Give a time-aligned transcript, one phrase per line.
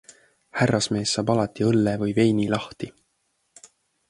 [0.61, 2.91] Härrasmees saab alati õlle või veini lahti.